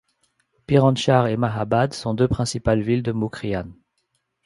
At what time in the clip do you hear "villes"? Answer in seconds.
2.81-3.03